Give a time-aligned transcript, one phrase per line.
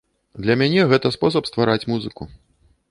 [0.45, 2.23] Для мяне гэта спосаб ствараць музыку.